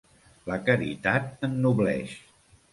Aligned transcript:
La 0.51 0.57
caritat 0.69 1.47
ennobleix. 1.51 2.19